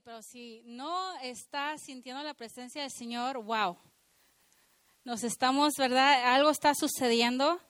[0.00, 3.76] pero si no estás sintiendo la presencia del Señor, wow.
[5.04, 6.32] Nos estamos, ¿verdad?
[6.34, 7.60] Algo está sucediendo,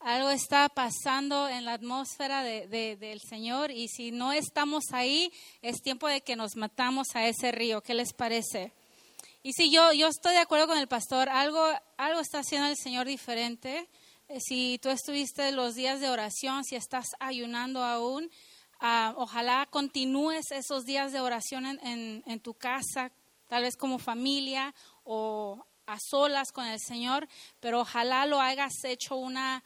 [0.00, 6.08] algo está pasando en la atmósfera del Señor y si no estamos ahí, es tiempo
[6.08, 7.80] de que nos matamos a ese río.
[7.80, 8.72] ¿Qué les parece?
[9.44, 11.64] Y si yo, yo estoy de acuerdo con el pastor, algo,
[11.96, 13.88] algo está haciendo el Señor diferente.
[14.28, 18.28] Eh, si tú estuviste los días de oración, si estás ayunando aún,
[18.80, 23.10] Ah, ojalá continúes esos días de oración en, tu casa,
[23.48, 27.26] tal vez como familia o a solas con el Señor,
[27.58, 29.64] pero ojalá lo hayas hecho una,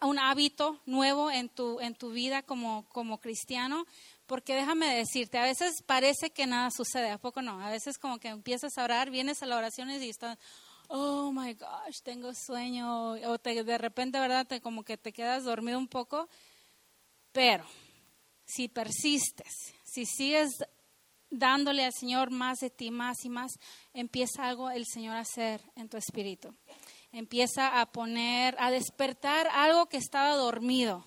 [0.00, 3.84] un hábito nuevo en tu, en tu vida como, como cristiano,
[4.24, 7.60] porque déjame decirte, a veces parece que nada sucede, ¿a poco no?
[7.60, 10.38] A veces como que empiezas a orar, vienes a las oraciones y estás,
[10.88, 14.46] oh my gosh, tengo sueño, o te, de repente, ¿verdad?
[14.62, 16.30] Como que te quedas dormido un poco,
[17.32, 17.66] pero
[18.48, 20.50] si persistes, si sigues
[21.30, 23.52] dándole al Señor más de ti, más y más,
[23.92, 26.54] empieza algo el Señor a hacer en tu espíritu.
[27.12, 31.06] Empieza a poner, a despertar algo que estaba dormido.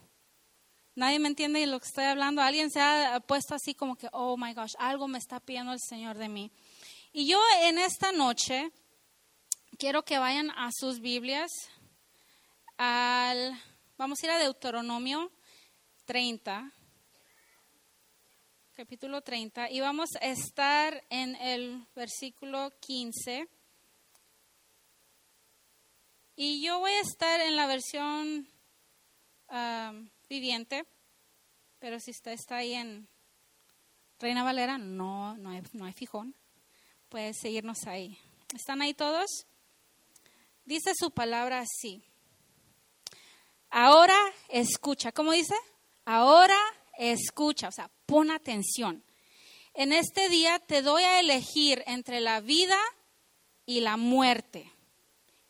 [0.93, 2.41] Nadie me entiende de lo que estoy hablando.
[2.41, 5.79] Alguien se ha puesto así como que, oh my gosh, algo me está pidiendo el
[5.79, 6.51] Señor de mí.
[7.11, 8.71] Y yo en esta noche
[9.79, 11.49] quiero que vayan a sus Biblias
[12.77, 13.59] al,
[13.97, 15.31] vamos a ir a Deuteronomio
[16.05, 16.71] 30
[18.81, 23.47] capítulo 30, y vamos a estar en el versículo 15.
[26.35, 28.47] Y yo voy a estar en la versión
[30.27, 30.83] viviente,
[31.77, 33.07] pero si usted está ahí en
[34.17, 36.33] Reina Valera, no, no hay, no hay fijón.
[37.07, 38.17] Puede seguirnos ahí.
[38.55, 39.45] ¿Están ahí todos?
[40.65, 42.03] Dice su palabra así.
[43.69, 44.17] Ahora
[44.49, 45.11] escucha.
[45.11, 45.53] ¿Cómo dice?
[46.03, 49.03] Ahora escucha, o sea, pon atención.
[49.73, 52.77] En este día te doy a elegir entre la vida
[53.65, 54.71] y la muerte,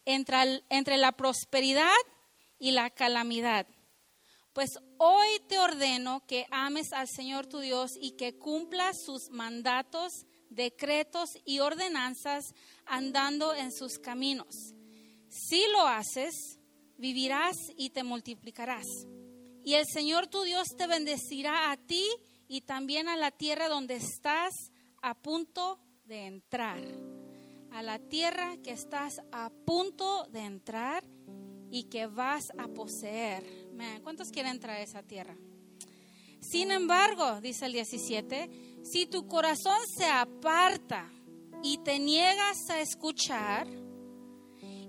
[0.05, 1.89] entre, entre la prosperidad
[2.59, 3.67] y la calamidad.
[4.53, 10.25] Pues hoy te ordeno que ames al Señor tu Dios y que cumplas sus mandatos,
[10.49, 12.53] decretos y ordenanzas
[12.85, 14.73] andando en sus caminos.
[15.29, 16.59] Si lo haces,
[16.97, 18.85] vivirás y te multiplicarás.
[19.63, 22.07] Y el Señor tu Dios te bendecirá a ti
[22.47, 24.53] y también a la tierra donde estás
[25.01, 26.81] a punto de entrar.
[27.71, 31.03] A la tierra que estás a punto de entrar
[31.69, 33.43] y que vas a poseer.
[34.03, 35.35] ¿Cuántos quieren entrar a esa tierra?
[36.41, 41.09] Sin embargo, dice el 17, si tu corazón se aparta
[41.63, 43.67] y te niegas a escuchar,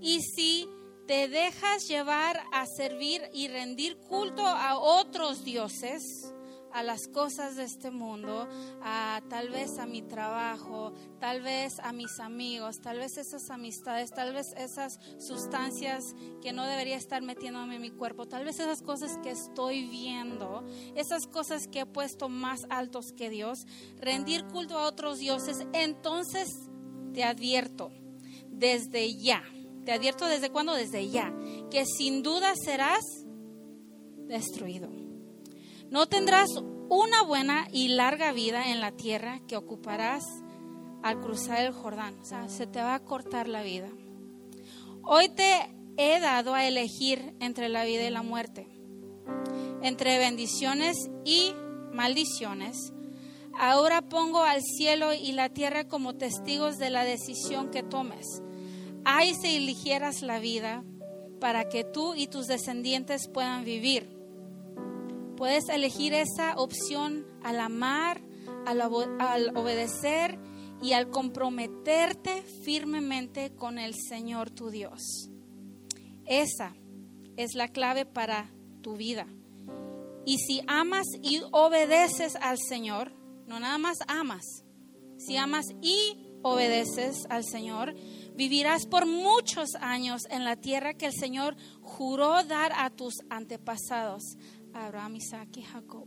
[0.01, 0.69] y si
[1.07, 6.33] te dejas llevar a servir y rendir culto a otros dioses,
[6.73, 8.49] a las cosas de este mundo,
[8.83, 14.11] a tal vez a mi trabajo, tal vez a mis amigos, tal vez esas amistades,
[14.11, 18.81] tal vez esas sustancias que no debería estar metiéndome en mi cuerpo, tal vez esas
[18.81, 20.65] cosas que estoy viendo,
[20.95, 23.67] esas cosas que he puesto más altos que Dios,
[23.99, 26.71] rendir culto a otros dioses, entonces
[27.13, 27.91] te advierto
[28.49, 29.43] desde ya
[29.85, 31.35] te advierto desde cuándo, desde ya,
[31.71, 33.05] que sin duda serás
[34.27, 34.89] destruido.
[35.91, 36.49] No tendrás
[36.89, 40.25] una buena y larga vida en la tierra que ocuparás
[41.03, 42.19] al cruzar el Jordán.
[42.21, 43.89] O sea, se te va a cortar la vida.
[45.05, 48.69] Hoy te he dado a elegir entre la vida y la muerte,
[49.83, 51.53] entre bendiciones y
[51.93, 52.93] maldiciones.
[53.59, 58.43] Ahora pongo al cielo y la tierra como testigos de la decisión que tomes.
[59.05, 60.85] Ay, si eligieras la vida
[61.41, 64.09] para que tú y tus descendientes puedan vivir.
[65.37, 68.21] Puedes elegir esa opción al amar,
[68.65, 68.81] al,
[69.57, 70.39] obedecer
[70.81, 75.31] y al comprometerte firmemente con el Señor tu Dios.
[76.27, 76.77] Esa
[77.37, 78.53] es la clave para
[78.83, 79.27] tu vida.
[80.25, 83.13] Y si amas y obedeces al Señor,
[83.49, 84.45] no nada más amas,
[85.19, 87.95] si amas y obedeces al Señor,
[88.35, 94.37] Vivirás por muchos años en la tierra que el Señor juró dar a tus antepasados,
[94.73, 96.07] Abraham, Isaac y Jacob.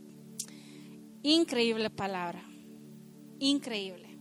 [1.22, 2.44] Increíble palabra,
[3.38, 4.18] increíble.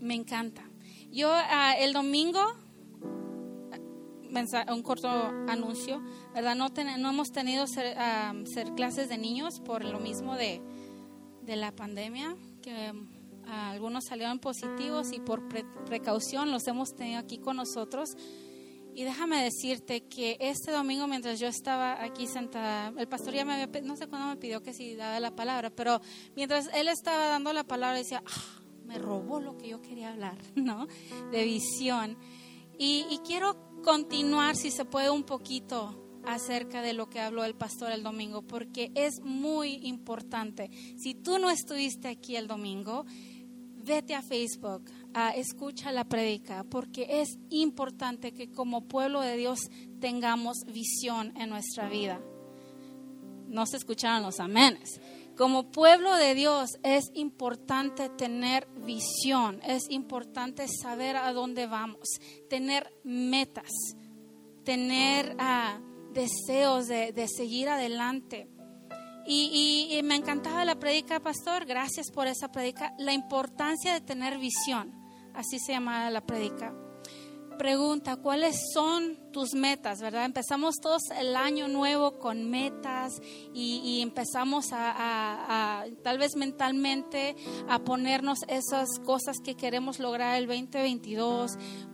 [0.00, 0.68] Me encanta.
[1.10, 2.40] Yo ah, el domingo,
[4.68, 5.08] un corto
[5.48, 6.02] anuncio,
[6.34, 6.54] ¿verdad?
[6.54, 6.68] No,
[6.98, 10.60] no hemos tenido ser, ah, ser, clases de niños por lo mismo de,
[11.42, 12.92] de la pandemia, que
[13.46, 15.48] algunos salieron positivos y por
[15.86, 18.16] precaución los hemos tenido aquí con nosotros.
[18.94, 23.54] Y déjame decirte que este domingo, mientras yo estaba aquí sentada, el pastor ya me
[23.54, 26.00] había, no sé cuándo me pidió que si daba la palabra, pero
[26.34, 30.38] mientras él estaba dando la palabra, decía, ah, me robó lo que yo quería hablar,
[30.56, 30.86] ¿no?
[31.30, 32.18] De visión.
[32.78, 37.54] Y, y quiero continuar, si se puede, un poquito acerca de lo que habló el
[37.54, 40.70] pastor el domingo, porque es muy importante.
[40.98, 43.06] Si tú no estuviste aquí el domingo,
[43.84, 44.90] vete a Facebook,
[45.34, 49.60] escucha la predica, porque es importante que como pueblo de Dios
[50.00, 52.20] tengamos visión en nuestra vida.
[53.48, 55.00] No se escucharon los amenes.
[55.36, 62.08] Como pueblo de Dios es importante tener visión, es importante saber a dónde vamos,
[62.48, 63.70] tener metas,
[64.64, 65.80] tener ah,
[66.12, 68.48] deseos de, de seguir adelante.
[69.32, 71.64] Y, me encantaba la predica, pastor.
[71.64, 72.94] Gracias por esa predica.
[72.98, 74.92] La importancia de tener visión.
[75.34, 76.74] Así se llamaba la predica.
[77.56, 80.00] Pregunta, ¿cuáles son tus metas?
[80.00, 80.24] ¿Verdad?
[80.24, 83.20] Empezamos todos el año nuevo con metas
[83.54, 87.36] y, empezamos a, a, tal vez mentalmente,
[87.68, 91.52] a ponernos esas cosas que queremos lograr el 2022.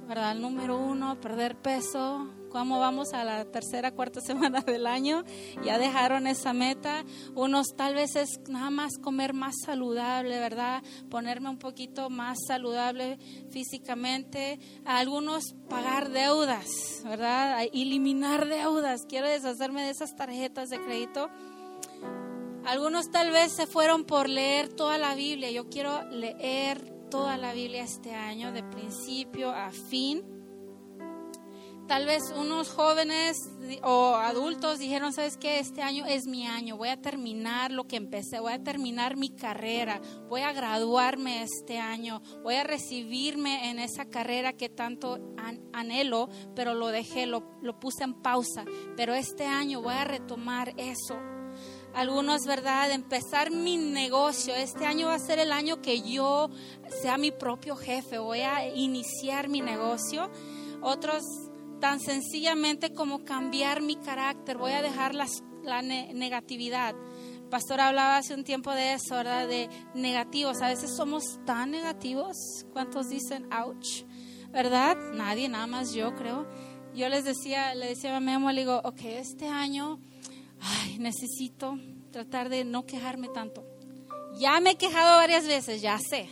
[0.08, 0.36] ¿Verdad?
[0.36, 5.24] Número uno, perder peso cómo vamos a la tercera, cuarta semana del año,
[5.62, 7.04] ya dejaron esa meta.
[7.34, 10.82] Unos tal vez es nada más comer más saludable, ¿verdad?
[11.10, 13.18] Ponerme un poquito más saludable
[13.50, 14.58] físicamente.
[14.86, 17.62] algunos pagar deudas, ¿verdad?
[17.74, 19.02] eliminar deudas.
[19.06, 21.28] Quiero deshacerme de esas tarjetas de crédito.
[22.64, 25.50] Algunos tal vez se fueron por leer toda la Biblia.
[25.50, 30.35] Yo quiero leer toda la Biblia este año, de principio a fin
[31.86, 33.36] Tal vez unos jóvenes
[33.84, 35.60] o adultos dijeron, ¿sabes qué?
[35.60, 39.30] Este año es mi año, voy a terminar lo que empecé, voy a terminar mi
[39.30, 45.20] carrera, voy a graduarme este año, voy a recibirme en esa carrera que tanto
[45.72, 48.64] anhelo, pero lo dejé, lo, lo puse en pausa.
[48.96, 51.16] Pero este año voy a retomar eso.
[51.94, 52.90] Algunos, ¿verdad?
[52.90, 54.56] Empezar mi negocio.
[54.56, 56.50] Este año va a ser el año que yo
[57.00, 60.30] sea mi propio jefe, voy a iniciar mi negocio.
[60.82, 61.24] Otros
[61.80, 66.94] tan sencillamente como cambiar mi carácter, voy a dejar la negatividad.
[67.50, 69.48] pastor hablaba hace un tiempo de eso, ¿verdad?
[69.48, 70.62] De negativos.
[70.62, 72.36] A veces somos tan negativos.
[72.72, 74.04] ¿Cuántos dicen ouch?
[74.50, 74.96] ¿Verdad?
[75.14, 76.46] Nadie, nada más yo creo.
[76.94, 80.00] Yo les decía, le decía a Memo, le digo, ok, este año,
[80.98, 81.78] necesito
[82.10, 83.64] tratar de no quejarme tanto.
[84.38, 86.28] Ya me he quejado varias veces, ya sé.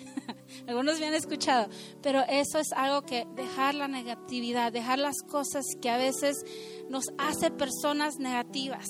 [0.67, 1.69] Algunos me han escuchado,
[2.03, 6.45] pero eso es algo que dejar la negatividad, dejar las cosas que a veces
[6.89, 8.87] nos hace personas negativas,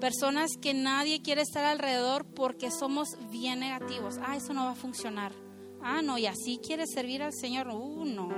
[0.00, 4.18] personas que nadie quiere estar alrededor porque somos bien negativos.
[4.22, 5.32] Ah, eso no va a funcionar.
[5.82, 7.68] Ah, no, y así quiere servir al Señor.
[7.68, 8.28] Uh, no.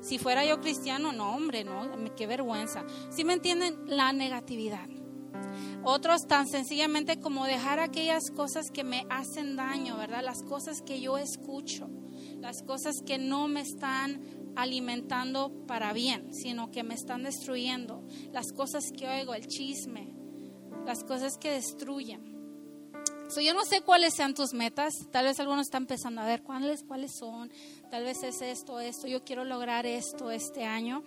[0.00, 2.84] Si fuera yo cristiano, no, hombre, no, qué vergüenza.
[3.10, 3.76] Si me entienden?
[3.86, 4.88] La negatividad.
[5.84, 10.22] Otros tan sencillamente como dejar aquellas cosas que me hacen daño, ¿verdad?
[10.22, 11.88] Las cosas que yo escucho,
[12.40, 14.20] las cosas que no me están
[14.56, 20.14] alimentando para bien, sino que me están destruyendo, las cosas que oigo, el chisme,
[20.84, 22.36] las cosas que destruyen.
[23.40, 26.82] yo no sé cuáles sean tus metas, tal vez algunos están empezando a ver cuáles,
[26.82, 27.52] cuáles son,
[27.90, 31.04] tal vez es esto, esto, yo quiero lograr esto este año.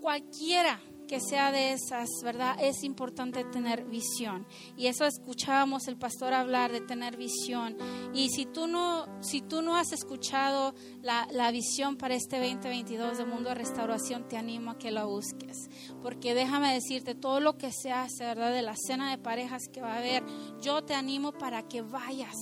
[0.00, 2.56] Cualquiera que sea de esas, ¿verdad?
[2.60, 4.46] Es importante tener visión.
[4.76, 7.76] Y eso escuchábamos el pastor hablar de tener visión.
[8.14, 13.18] Y si tú no, si tú no has escuchado la, la visión para este 2022
[13.18, 15.68] de Mundo de Restauración, te animo a que lo busques.
[16.02, 18.52] Porque déjame decirte, todo lo que se hace, ¿verdad?
[18.52, 20.22] De la cena de parejas que va a haber,
[20.60, 22.36] yo te animo para que vayas,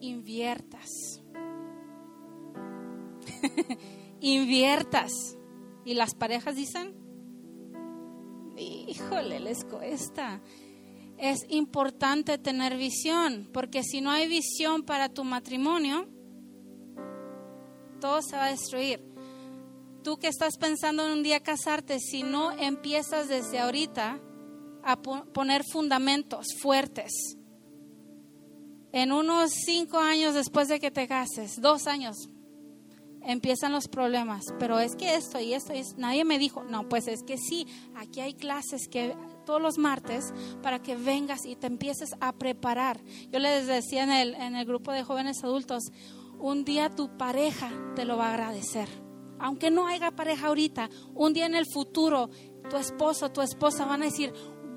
[0.00, 0.90] inviertas.
[4.20, 5.12] inviertas.
[5.86, 7.03] Y las parejas dicen,
[8.56, 10.40] híjole, les cuesta.
[11.18, 16.08] Es importante tener visión, porque si no hay visión para tu matrimonio,
[18.00, 19.04] todo se va a destruir.
[20.02, 24.20] Tú que estás pensando en un día casarte, si no empiezas desde ahorita
[24.82, 27.38] a poner fundamentos fuertes,
[28.92, 32.28] en unos cinco años después de que te cases, dos años,
[33.26, 37.08] empiezan los problemas, pero es que esto y esto, y nadie me dijo, no, pues
[37.08, 41.66] es que sí, aquí hay clases que todos los martes para que vengas y te
[41.66, 43.00] empieces a preparar.
[43.30, 45.84] Yo les decía en el, en el grupo de jóvenes adultos,
[46.38, 48.88] un día tu pareja te lo va a agradecer.
[49.38, 52.30] Aunque no haya pareja ahorita, un día en el futuro,
[52.70, 54.32] tu esposo, tu esposa van a decir,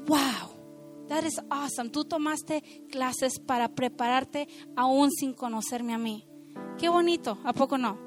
[0.08, 1.90] wow, that is awesome.
[1.90, 6.28] Tú tomaste clases para prepararte aún sin conocerme a mí.
[6.78, 8.07] Qué bonito, ¿a poco no?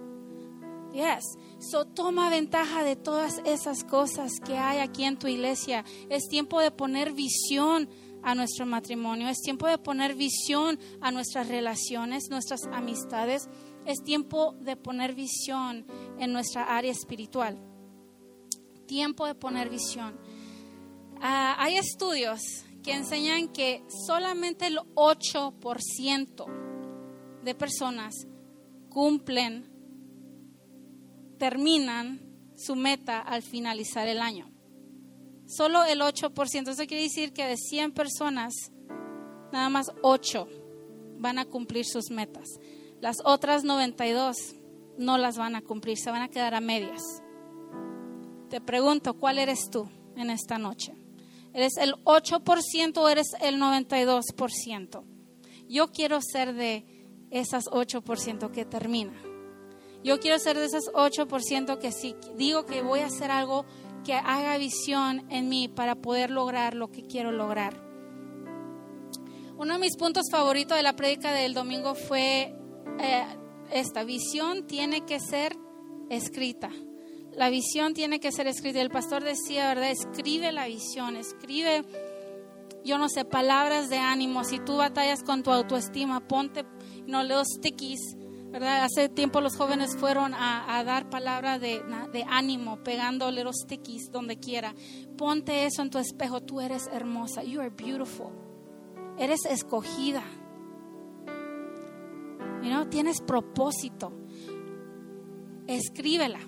[0.93, 1.39] Yes.
[1.59, 5.85] So toma ventaja de todas esas cosas que hay aquí en tu iglesia.
[6.09, 7.89] Es tiempo de poner visión
[8.23, 9.29] a nuestro matrimonio.
[9.29, 13.49] Es tiempo de poner visión a nuestras relaciones, nuestras amistades.
[13.87, 15.87] Es tiempo de poner visión
[16.19, 17.59] en nuestra área espiritual.
[18.87, 20.19] Tiempo de poner visión.
[21.21, 22.41] Ah, hay estudios
[22.83, 26.47] que enseñan que solamente el 8%
[27.43, 28.27] de personas
[28.89, 29.70] cumplen,
[31.41, 32.21] terminan
[32.55, 34.53] su meta al finalizar el año.
[35.47, 36.69] Solo el 8%.
[36.69, 38.55] Eso quiere decir que de 100 personas,
[39.51, 40.47] nada más 8
[41.19, 42.47] van a cumplir sus metas.
[43.01, 44.37] Las otras 92
[44.99, 47.03] no las van a cumplir, se van a quedar a medias.
[48.51, 50.93] Te pregunto, ¿cuál eres tú en esta noche?
[51.55, 55.05] ¿Eres el 8% o eres el 92%?
[55.69, 56.85] Yo quiero ser de
[57.31, 59.30] esas 8% que termina.
[60.03, 63.67] Yo quiero ser de esas 8% que si digo que voy a hacer algo
[64.05, 67.75] que haga visión en mí para poder lograr lo que quiero lograr.
[69.59, 72.55] Uno de mis puntos favoritos de la prédica del domingo fue
[72.99, 73.27] eh,
[73.71, 75.55] esta, visión tiene que ser
[76.09, 76.71] escrita.
[77.33, 78.81] La visión tiene que ser escrita.
[78.81, 79.91] El pastor decía, ¿verdad?
[79.91, 81.85] Escribe la visión, escribe,
[82.85, 84.45] yo no sé, palabras de ánimo.
[84.45, 86.65] Si tú batallas con tu autoestima, ponte,
[87.07, 88.17] no, los stickies
[88.53, 91.83] Hace tiempo los jóvenes fueron a, dar palabra de,
[92.29, 94.75] ánimo, pegando los stickies donde quiera.
[95.17, 96.41] Ponte eso en tu espejo.
[96.41, 97.45] Tú eres hermosa.
[97.45, 98.33] You are beautiful.
[99.19, 100.23] Eres escogida.
[102.63, 104.13] You tienes propósito.
[105.67, 106.41] Escríbela.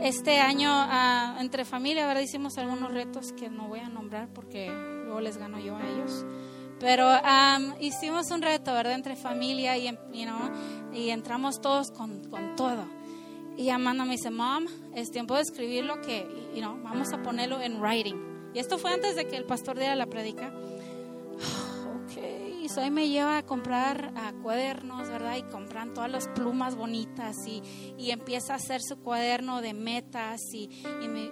[0.00, 2.22] Este año ah, entre familia, ¿verdad?
[2.22, 4.68] Hicimos algunos retos que no voy a nombrar porque
[5.04, 6.24] luego les gano yo a ellos.
[6.82, 7.08] Pero
[7.78, 8.94] hicimos un reto, ¿verdad?
[8.94, 9.86] Entre familia y,
[10.92, 12.84] y entramos todos con, con, todo.
[13.56, 17.22] Y Amanda me dice, Mom, es tiempo de escribir lo que, you know, vamos a
[17.22, 18.16] ponerlo en writing.
[18.54, 20.52] Y esto fue antes de que el pastor diera la predica
[22.62, 25.36] y hoy me lleva a comprar cuadernos, ¿verdad?
[25.36, 27.62] Y compran todas las plumas bonitas y,
[27.98, 30.68] y empieza a hacer su cuaderno de metas y,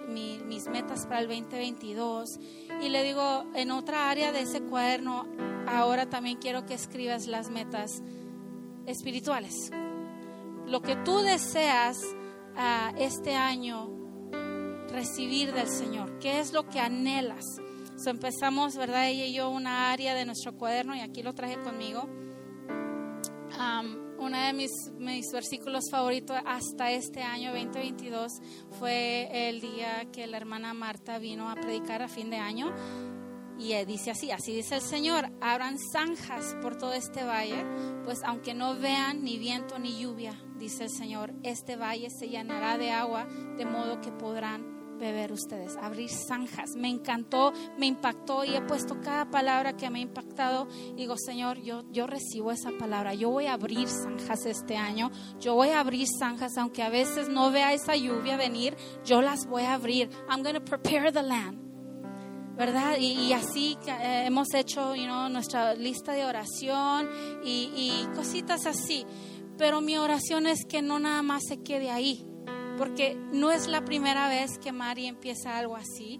[0.07, 2.39] mis metas para el 2022.
[2.81, 5.27] Y le digo, en otra área de ese cuaderno,
[5.67, 8.01] ahora también quiero que escribas las metas
[8.85, 9.71] espirituales.
[10.67, 13.89] Lo que tú deseas uh, este año
[14.89, 17.45] recibir del Señor, ¿qué es lo que anhelas?
[18.09, 19.07] empezamos, ¿verdad?
[19.07, 22.09] Ella y yo una área de nuestro cuaderno y aquí lo traje conmigo.
[24.17, 28.31] uno de mis, mis, versículos favoritos hasta este año 2022
[28.79, 32.73] fue el día que la hermana Marta vino a predicar a fin de año.
[33.57, 37.63] Y dice así, así dice el Señor, abran zanjas por todo este valle,
[38.03, 42.77] pues aunque no vean ni viento ni lluvia, dice el Señor, este valle se llenará
[42.77, 43.27] de agua,
[43.57, 46.75] de modo que podrán beber ustedes, abrir zanjas.
[46.75, 50.67] Me encantó, me impactó y he puesto cada palabra que me ha impactado.
[50.95, 53.15] Digo, Señor, yo, yo recibo esa palabra.
[53.15, 55.11] Yo voy a abrir zanjas este año.
[55.39, 59.47] Yo voy a abrir zanjas, aunque a veces no vea esa lluvia venir, yo las
[59.47, 60.09] voy a abrir.
[60.29, 61.60] I'm going to prepare the land.
[62.61, 62.97] ¿Verdad?
[62.99, 67.09] Y, así eh, hemos hecho you know, nuestra lista de oración
[67.43, 69.03] y, y, cositas así.
[69.57, 72.23] Pero mi oración es que no nada más se quede ahí,
[72.77, 76.19] porque no es la primera vez que Mari empieza algo así.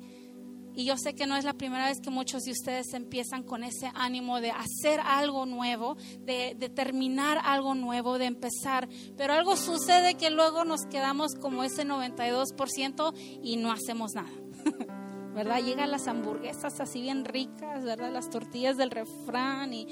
[0.73, 3.63] Y yo sé que no es la primera vez que muchos de ustedes empiezan con
[3.63, 8.89] ese ánimo de hacer algo nuevo, de, terminar algo nuevo, de empezar.
[9.15, 14.31] Pero algo sucede que luego nos quedamos como ese 92% y no hacemos nada.
[15.33, 15.63] ¿Verdad?
[15.63, 18.11] Llegan las hamburguesas así bien ricas, ¿verdad?
[18.11, 19.87] Las tortillas del refrán y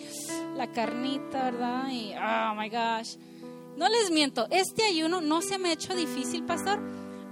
[0.55, 1.89] la carnita, ¿verdad?
[1.89, 3.15] Y, oh my gosh.
[3.77, 6.81] No les miento, este ayuno no se me ha hecho difícil, pastor,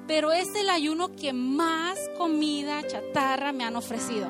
[0.07, 4.29] pero es el ayuno que más comida chatarra me han ofrecido.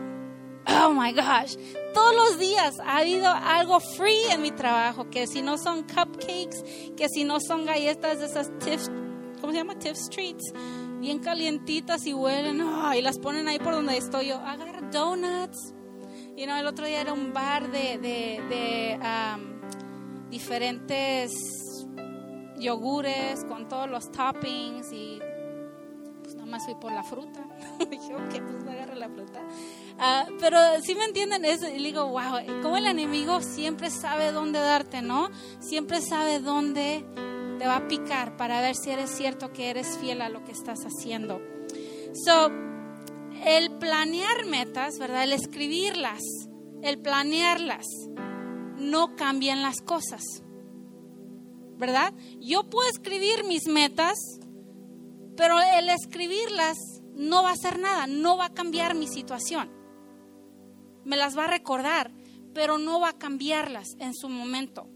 [0.67, 1.55] Oh my gosh,
[1.93, 6.93] todos los días ha habido algo free en mi trabajo, que si no son cupcakes,
[6.97, 8.87] que si no son galletas de esas Tiff,
[9.39, 9.77] ¿cómo se llama?
[9.79, 10.51] Tiff Streets,
[10.99, 12.63] bien calientitas y huelen,
[12.95, 14.37] y las ponen ahí por donde estoy yo.
[14.37, 15.73] Agarra donuts.
[16.35, 21.87] Y no, el otro día era un bar de, de, um, diferentes
[22.59, 25.19] yogures con todos los toppings y
[26.21, 27.43] pues nada más fui por la fruta.
[27.89, 29.41] Dije, ok, pues me agarré la fruta.
[29.97, 34.59] Ah, pero si me entienden, es, y digo, wow, como el enemigo siempre sabe dónde
[34.59, 35.29] darte, ¿no?
[35.59, 37.03] Siempre sabe dónde
[37.57, 40.51] te va a picar para ver si eres cierto que eres fiel a lo que
[40.51, 41.41] estás haciendo.
[42.13, 42.51] So,
[43.45, 45.23] el planear metas, ¿verdad?
[45.23, 46.21] El escribirlas,
[46.81, 47.85] el planearlas,
[48.77, 50.23] no cambian las cosas
[51.77, 52.13] ¿verdad?
[52.39, 54.17] Yo puedo escribir mis metas,
[55.35, 56.77] pero el escribirlas
[57.13, 59.71] no va a hacer nada, no va a cambiar mi situación.
[61.05, 62.11] Me las va a recordar,
[62.53, 64.89] pero no va a cambiarlas en su momento.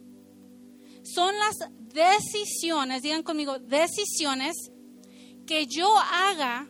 [1.04, 4.56] Son las decisiones, digan conmigo, decisiones
[5.46, 6.68] que yo haga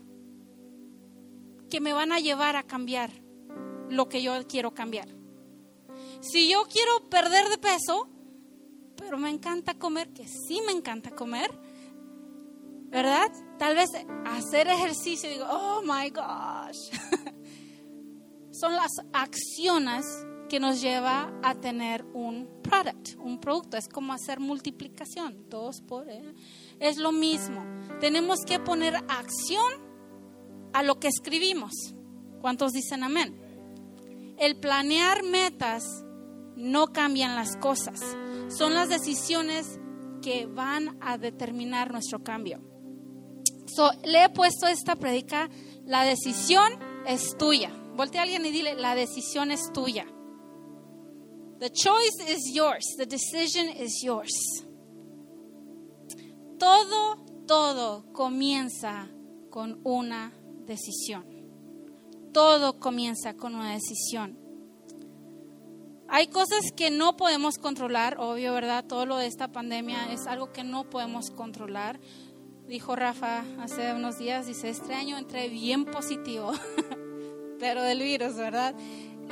[1.69, 3.11] que me van a llevar a cambiar
[3.89, 5.07] lo que yo quiero cambiar.
[6.21, 8.09] Si yo quiero perder de peso,
[8.95, 11.49] pero me encanta comer, que sí me encanta comer,
[12.89, 13.31] ¿verdad?
[13.57, 13.89] Tal vez
[14.25, 16.77] hacer ejercicio, digo, oh my gosh.
[18.51, 20.05] Son las acciones
[20.51, 23.77] que nos lleva a tener un product, un producto.
[23.77, 26.09] Es como hacer multiplicación, dos por...
[26.09, 26.35] ¿eh?
[26.77, 27.63] Es lo mismo.
[28.01, 29.71] Tenemos que poner acción
[30.73, 31.71] a lo que escribimos.
[32.41, 34.35] ¿Cuántos dicen amén?
[34.37, 35.85] El planear metas
[36.57, 38.01] no cambian las cosas.
[38.49, 39.79] Son las decisiones
[40.21, 42.59] que van a determinar nuestro cambio.
[44.03, 45.49] le he puesto esta predica,
[45.85, 46.73] la decisión
[47.07, 47.71] es tuya.
[47.95, 50.05] Voltea a alguien y dile, la decisión es tuya.
[51.61, 52.83] The choice is yours.
[52.97, 54.33] The decision is yours.
[56.57, 59.07] Todo, todo comienza
[59.51, 60.33] con una
[60.65, 61.23] decisión.
[62.33, 64.39] Todo comienza con una decisión.
[66.07, 68.83] Hay cosas que no podemos controlar, obvio, ¿verdad?
[68.83, 71.99] Todo lo de esta pandemia es algo que no podemos controlar.
[72.65, 76.53] Dijo Rafa hace unos días, dice, este año entré bien positivo,
[77.59, 78.73] pero del virus, ¿verdad?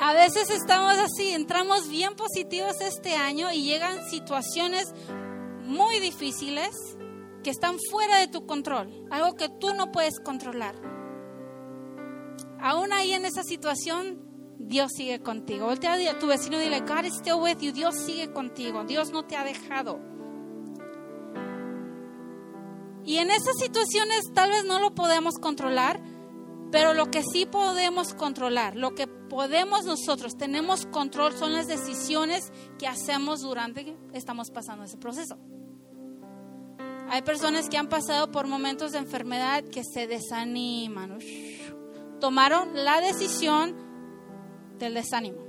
[0.02, 4.94] A veces estamos así, entramos bien positivos este año y llegan situaciones
[5.64, 6.70] muy difíciles
[7.44, 10.76] que están fuera de tu control, algo que tú no puedes controlar.
[12.62, 14.22] Aún ahí en esa situación,
[14.58, 15.66] Dios sigue contigo.
[15.66, 17.74] Voltea a tu vecino y dile, God is still with you.
[17.74, 18.86] Dios sigue contigo.
[18.86, 20.00] Dios no te ha dejado.
[23.04, 26.00] Y en esas situaciones tal vez no lo podemos controlar,
[26.72, 32.52] pero lo que sí podemos controlar, lo que podemos nosotros, tenemos control, son las decisiones
[32.78, 35.38] que hacemos durante que estamos pasando ese proceso.
[37.10, 41.18] Hay personas que han pasado por momentos de enfermedad que se desaniman.
[42.20, 43.76] Tomaron la decisión
[44.78, 45.49] del desánimo.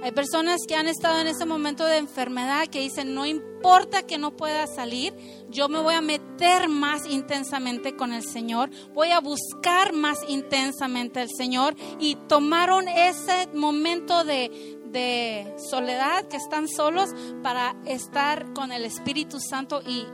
[0.00, 4.16] Hay personas que han estado en ese momento de enfermedad que dicen, no importa que
[4.16, 5.12] no pueda salir,
[5.50, 11.20] yo me voy a meter más intensamente con el Señor, voy a buscar más intensamente
[11.20, 17.10] al Señor y tomaron ese momento de, de soledad, que están solos,
[17.42, 20.06] para estar con el Espíritu Santo y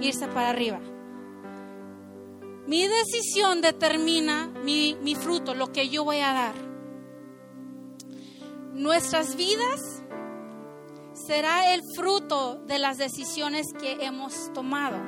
[0.00, 0.80] irse para arriba.
[2.66, 6.65] Mi decisión determina mi, mi fruto, lo que yo voy a dar.
[8.76, 9.80] Nuestras vidas
[11.14, 14.98] será el fruto de las decisiones que hemos tomado.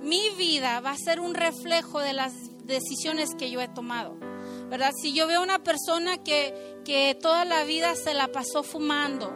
[0.00, 4.16] Mi vida va a ser un reflejo de las decisiones que yo he tomado.
[4.70, 4.92] ¿Verdad?
[5.02, 9.34] Si yo veo una persona que, que toda la vida se la pasó fumando,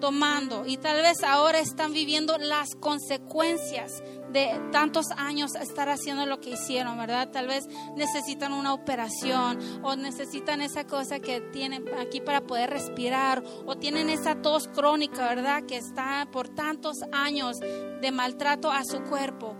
[0.00, 4.00] tomando y tal vez ahora están viviendo las consecuencias
[4.32, 7.30] de tantos años estar haciendo lo que hicieron, ¿verdad?
[7.30, 13.42] Tal vez necesitan una operación o necesitan esa cosa que tienen aquí para poder respirar
[13.66, 15.64] o tienen esa tos crónica, ¿verdad?
[15.64, 19.54] Que está por tantos años de maltrato a su cuerpo.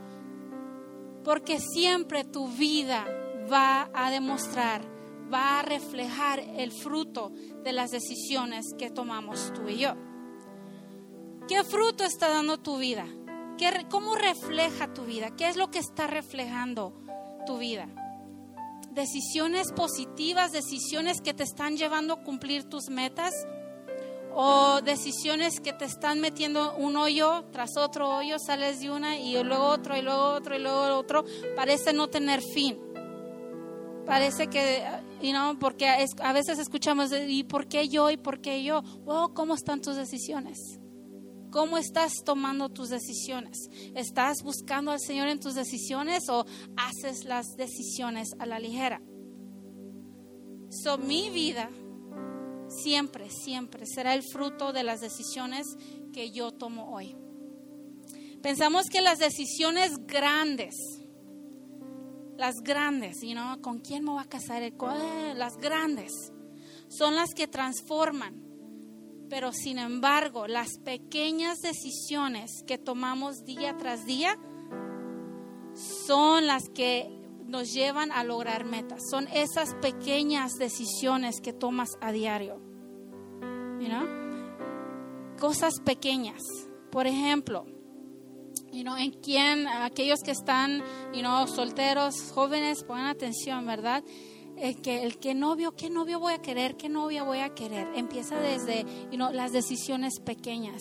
[1.23, 3.07] Porque siempre tu vida
[3.53, 4.83] va a demostrar,
[5.33, 7.31] va a reflejar el fruto
[7.63, 9.95] de las decisiones que tomamos tú y yo.
[11.47, 13.07] ¿Qué fruto está dando tu vida?
[13.59, 15.31] ¿Qué, ¿Cómo refleja tu vida?
[15.37, 16.93] ¿Qué es lo que está reflejando
[17.47, 17.89] tu vida?
[18.91, 23.33] Decisiones positivas, decisiones que te están llevando a cumplir tus metas
[24.35, 29.43] o decisiones que te están metiendo un hoyo tras otro hoyo, sales de una y
[29.43, 32.79] luego otro y luego otro y luego otro, parece no tener fin.
[34.07, 34.83] Parece que,
[35.23, 38.11] you know, porque a veces escuchamos, ¿y por qué yo?
[38.11, 38.83] ¿Y por qué yo?
[39.07, 40.82] Oh, ¿cómo están tus decisiones?
[41.53, 43.69] ¿Cómo estás tomando tus decisiones?
[43.95, 46.47] ¿Estás buscando al Señor en tus decisiones o
[46.79, 49.03] haces las decisiones a la ligera?
[50.71, 51.69] So, mi vida
[52.69, 55.67] siempre, siempre será el fruto de las decisiones
[56.15, 57.15] que yo tomo hoy.
[58.43, 60.75] Pensamos que las decisiones grandes,
[62.39, 64.63] las grandes, you know, ¿con quién me voy a casar?
[65.37, 66.33] Las grandes
[66.89, 68.42] son las que transforman
[69.33, 74.37] pero sin embargo las pequeñas decisiones que tomamos día tras día
[76.07, 77.09] son las que
[77.47, 79.01] nos llevan a lograr metas.
[79.11, 82.61] Son esas pequeñas decisiones que tomas a diario.
[85.41, 86.43] Cosas pequeñas.
[86.91, 87.65] Por ejemplo,
[88.71, 90.83] you know, en quién, aquellos que están
[91.47, 94.05] solteros, jóvenes, pongan atención, ¿verdad?
[94.63, 96.77] El que, el que novio, ¿qué novio voy a querer?
[96.77, 97.89] ¿Qué novia voy a querer?
[97.97, 100.81] Empieza desde you know, las decisiones pequeñas.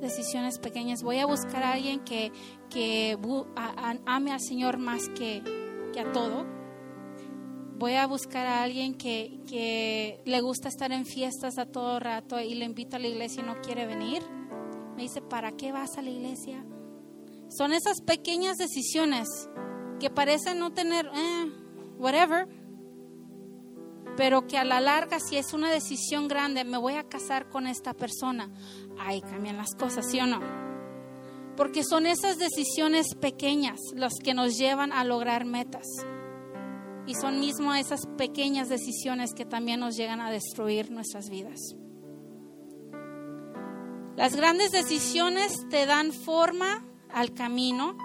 [0.00, 1.02] Decisiones pequeñas.
[1.02, 2.32] Voy a buscar a alguien que,
[2.68, 3.16] que
[4.06, 5.42] ame al Señor más que,
[5.92, 6.46] que a todo.
[7.78, 12.40] Voy a buscar a alguien que, que le gusta estar en fiestas a todo rato
[12.40, 14.22] y le invito a la iglesia y no quiere venir
[14.98, 16.66] me dice, ¿para qué vas a la iglesia?
[17.56, 19.28] Son esas pequeñas decisiones
[20.00, 21.52] que parecen no tener, eh,
[21.98, 22.48] whatever,
[24.16, 27.66] pero que a la larga, si es una decisión grande, me voy a casar con
[27.66, 28.50] esta persona,
[28.98, 30.40] ahí cambian las cosas, ¿sí o no?
[31.56, 35.86] Porque son esas decisiones pequeñas las que nos llevan a lograr metas.
[37.06, 41.58] Y son mismo esas pequeñas decisiones que también nos llegan a destruir nuestras vidas.
[44.16, 47.96] Las grandes decisiones te dan forma al camino,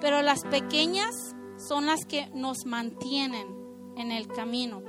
[0.00, 1.34] pero las pequeñas
[1.66, 3.46] son las que nos mantienen
[3.96, 4.82] en el camino.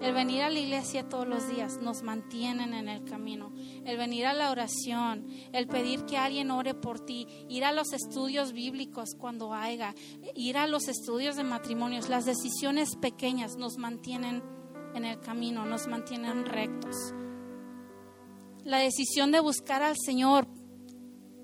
[0.00, 3.52] El venir a la iglesia todos los días nos mantienen en el camino.
[3.84, 7.92] El venir a la oración, el pedir que alguien ore por ti, ir a los
[7.92, 9.94] estudios bíblicos cuando haya,
[10.34, 14.42] ir a los estudios de matrimonios, las decisiones pequeñas nos mantienen
[14.94, 17.14] en el camino, nos mantienen rectos
[18.66, 20.48] la decisión de buscar al Señor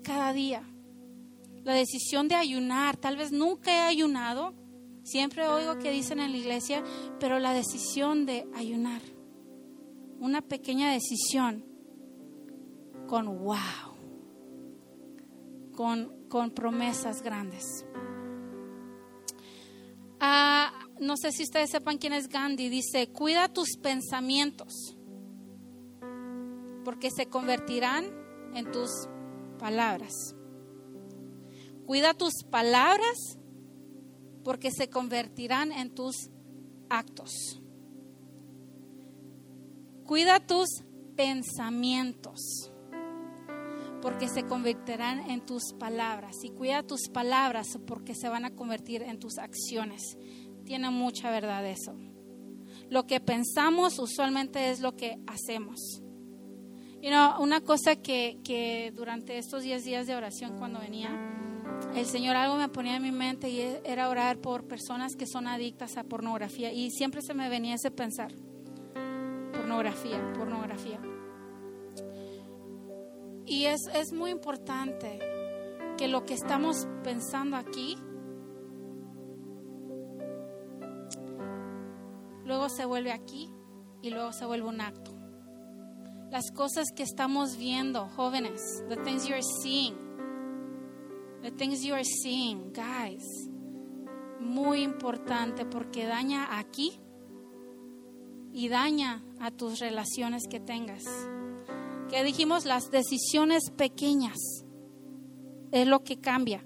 [0.03, 0.69] cada día,
[1.63, 4.53] la decisión de ayunar, tal vez nunca he ayunado,
[5.03, 6.83] siempre oigo que dicen en la iglesia,
[7.19, 9.01] pero la decisión de ayunar,
[10.19, 11.65] una pequeña decisión
[13.07, 13.57] con wow,
[15.75, 17.85] con, con promesas grandes.
[20.19, 24.95] Ah, no sé si ustedes sepan quién es Gandhi, dice, cuida tus pensamientos
[26.83, 28.05] porque se convertirán
[28.55, 28.89] en tus
[29.59, 30.35] palabras.
[31.85, 33.37] Cuida tus palabras
[34.43, 36.29] porque se convertirán en tus
[36.89, 37.61] actos.
[40.05, 40.83] Cuida tus
[41.15, 42.71] pensamientos
[44.01, 46.35] porque se convertirán en tus palabras.
[46.43, 50.17] Y cuida tus palabras porque se van a convertir en tus acciones.
[50.65, 51.95] Tiene mucha verdad eso.
[52.89, 56.01] Lo que pensamos usualmente es lo que hacemos.
[57.01, 61.09] You una cosa que, que durante estos 10 días de oración cuando venía,
[61.95, 65.47] el Señor algo me ponía en mi mente y era orar por personas que son
[65.47, 66.71] adictas a pornografía.
[66.71, 68.31] Y siempre se me venía ese pensar,
[69.53, 70.99] pornografía, pornografía.
[73.45, 75.19] Y es, es muy importante
[75.97, 77.97] que lo que estamos pensando aquí,
[82.45, 83.49] luego se vuelve aquí
[84.01, 85.13] y luego se vuelve un acto
[86.33, 89.93] las cosas que estamos viendo, jóvenes, the things you are seeing,
[91.43, 93.21] the things you are seeing, guys,
[94.39, 96.99] muy importante porque daña aquí
[98.53, 101.03] y daña a tus relaciones que tengas.
[102.09, 104.37] Que dijimos, las decisiones pequeñas
[105.71, 106.63] es lo que cambia.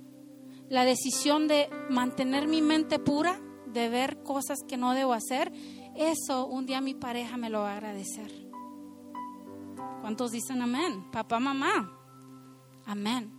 [0.70, 5.52] La decisión de mantener mi mente pura, de ver cosas que no debo hacer,
[5.96, 8.32] eso un día mi pareja me lo va a agradecer.
[10.02, 11.10] ¿Cuántos dicen amén?
[11.12, 11.98] Papá, mamá.
[12.86, 13.37] Amén.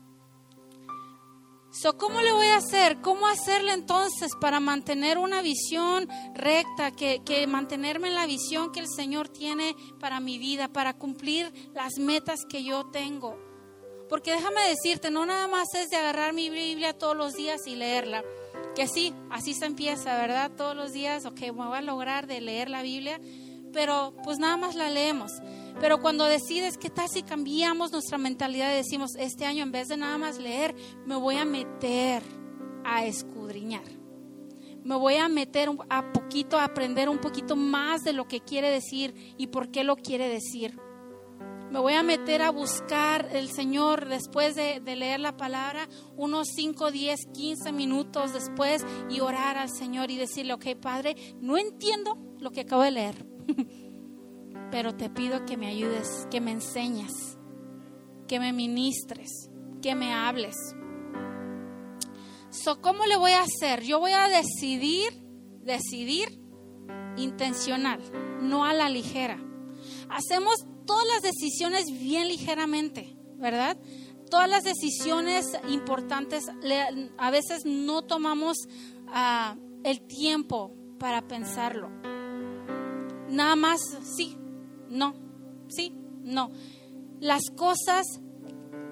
[1.96, 3.00] ¿Cómo le voy a hacer?
[3.00, 8.80] ¿Cómo hacerle entonces para mantener una visión recta, que, que, mantenerme en la visión que
[8.80, 13.38] el Señor tiene para mi vida, para cumplir las metas que yo tengo?
[14.08, 17.76] Porque déjame decirte, no nada más es de agarrar mi Biblia todos los días y
[17.76, 18.24] leerla,
[18.74, 20.50] que sí, así se empieza, ¿verdad?
[20.56, 23.20] Todos los días, ok, me voy a lograr de leer la Biblia,
[23.72, 25.32] pero pues nada más la leemos.
[25.80, 29.88] Pero cuando decides, ¿qué tal si cambiamos nuestra mentalidad y decimos, este año en vez
[29.88, 30.74] de nada más leer,
[31.06, 32.22] me voy a meter
[32.84, 33.84] a escudriñar?
[34.82, 38.70] Me voy a meter a poquito, a aprender un poquito más de lo que quiere
[38.70, 40.78] decir y por qué lo quiere decir.
[41.70, 46.48] Me voy a meter a buscar el Señor después de, de leer la palabra, unos
[46.54, 52.16] 5, 10, 15 minutos después y orar al Señor y decirle, ok, Padre, no entiendo
[52.38, 53.37] lo que acabo de leer
[54.70, 57.38] pero te pido que me ayudes, que me enseñes,
[58.26, 59.50] que me ministres,
[59.82, 60.56] que me hables.
[62.50, 63.82] So, ¿Cómo le voy a hacer?
[63.82, 65.22] Yo voy a decidir,
[65.62, 66.40] decidir
[67.16, 68.00] intencional,
[68.42, 69.38] no a la ligera.
[70.08, 73.76] Hacemos todas las decisiones bien ligeramente, ¿verdad?
[74.30, 76.44] Todas las decisiones importantes,
[77.18, 78.56] a veces no tomamos
[79.08, 81.90] ah, el tiempo para pensarlo.
[83.28, 83.80] Nada más,
[84.16, 84.36] sí,
[84.88, 85.14] no,
[85.68, 86.50] sí, no.
[87.20, 88.06] Las cosas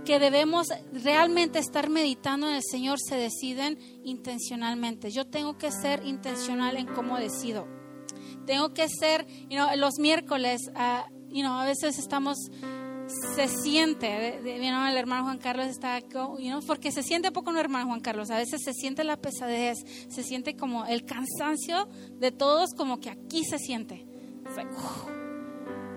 [0.05, 5.11] que debemos realmente estar meditando en el Señor se deciden intencionalmente.
[5.11, 7.66] Yo tengo que ser intencional en cómo decido.
[8.46, 12.38] Tengo que ser, you know, los miércoles, uh, you know, a veces estamos
[13.09, 16.01] se siente, el hermano Juan Carlos está,
[16.66, 20.22] porque se siente poco no hermano Juan Carlos, a veces se siente la pesadez, se
[20.22, 24.06] siente como el cansancio de todos, como que aquí se siente.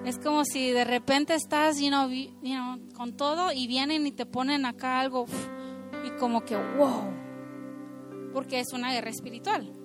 [0.06, 2.10] Es como si de repente estás, you know,
[2.96, 5.26] con todo y vienen y te ponen acá algo
[6.06, 7.04] y como que, wow,
[8.34, 9.76] porque es una guerra espiritual.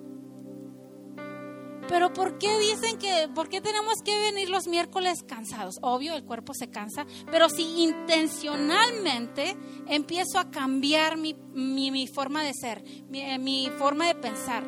[1.87, 5.75] Pero ¿por qué dicen que, por qué tenemos que venir los miércoles cansados?
[5.81, 9.55] Obvio, el cuerpo se cansa, pero si intencionalmente
[9.87, 14.63] empiezo a cambiar mi, mi, forma de ser, mi, mi forma de pensar,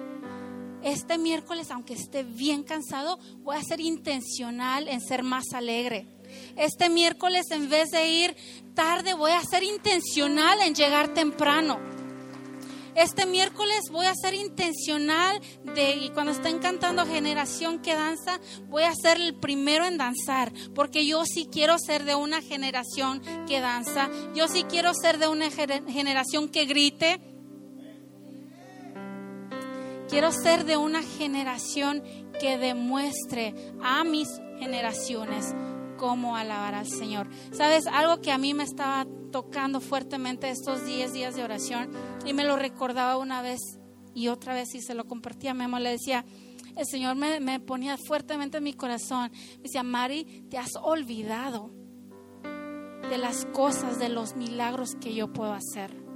[0.88, 6.08] este miércoles, aunque esté bien cansado, voy a ser intencional en ser más alegre.
[6.56, 8.36] Este miércoles, en vez de ir
[8.74, 11.80] tarde, voy a ser intencional en llegar temprano.
[12.96, 15.40] Este miércoles voy a ser intencional
[15.76, 20.52] de, y cuando estén cantando Generación que Danza, voy a ser el primero en danzar,
[20.74, 25.28] porque yo sí quiero ser de una generación que danza, yo sí quiero ser de
[25.28, 27.37] una generación que grite.
[30.10, 32.02] Quiero ser de una generación
[32.40, 35.54] que demuestre a mis generaciones
[35.98, 37.28] cómo alabar al Señor.
[37.52, 37.88] ¿Sabes?
[37.88, 41.92] Algo que a mí me estaba tocando fuertemente estos 10 días de oración
[42.26, 43.60] y me lo recordaba una vez
[44.14, 46.26] y otra vez y se lo compartía a Memo, le decía,
[46.76, 49.32] el Señor me, me ponía fuertemente en mi corazón.
[49.58, 51.72] Me decía, Mari, te has olvidado
[53.10, 56.07] de las cosas, de los milagros que yo puedo hacer.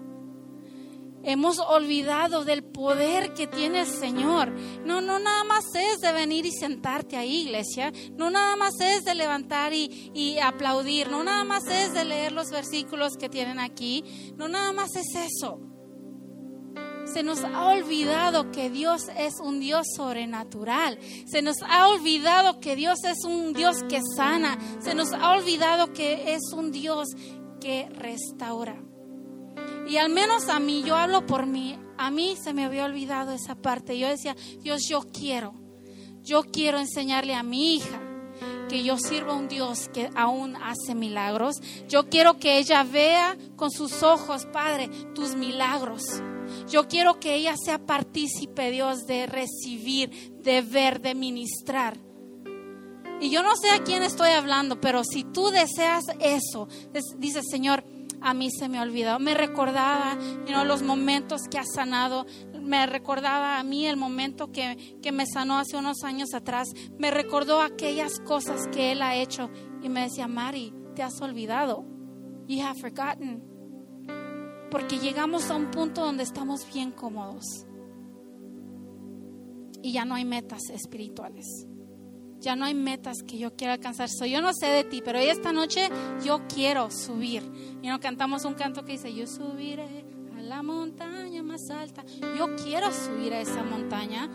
[1.24, 4.52] Hemos olvidado del poder que tiene el Señor.
[4.86, 7.92] No, no nada más es de venir y sentarte ahí, iglesia.
[8.14, 11.10] No nada más es de levantar y, y, aplaudir.
[11.10, 14.34] No nada más es de leer los versículos que tienen aquí.
[14.36, 15.60] No nada más es eso.
[17.06, 20.98] Se nos ha olvidado que Dios es un Dios sobrenatural.
[21.26, 24.58] Se nos ha olvidado que Dios es un Dios que sana.
[24.80, 27.10] Se nos ha olvidado que es un Dios
[27.60, 28.82] que restaura.
[29.88, 33.32] Y al menos a mí, yo hablo por mí, a mí se me había olvidado
[33.32, 33.98] esa parte.
[33.98, 35.54] Yo decía, Dios, yo quiero,
[36.24, 38.00] yo quiero enseñarle a mi hija
[38.70, 41.58] que yo sirvo a un Dios que aún hace milagros.
[41.90, 46.04] Yo quiero que ella vea con sus ojos, Padre, tus milagros.
[46.70, 51.98] Yo quiero que ella sea partícipe, Dios, de recibir, de ver, de ministrar.
[53.20, 56.68] Y yo no sé a quién estoy hablando, pero si tú deseas eso,
[57.18, 57.84] dice Señor,
[58.22, 59.20] a mí se me olvidó.
[59.20, 60.18] Me recordaba
[60.66, 62.26] los momentos que ha sanado.
[62.62, 66.70] Me recordaba a mí el momento que, que me sanó hace unos años atrás.
[66.98, 69.50] Me recordó aquellas cosas que Él ha hecho.
[69.82, 71.86] Y me decía, Mari, te has olvidado.
[72.48, 73.44] You have forgotten.
[74.70, 77.66] Porque llegamos a un punto donde estamos bien cómodos.
[79.82, 81.68] Y ya no hay metas espirituales
[82.42, 84.10] ya no hay metas que yo quiera alcanzar.
[84.28, 85.90] yo no sé de ti, pero hoy esta noche
[86.26, 87.44] yo quiero subir.
[87.82, 92.04] Y nos cantamos un canto que dice, yo subiré a la montaña más alta.
[92.38, 94.30] Yo quiero subir a esa montaña.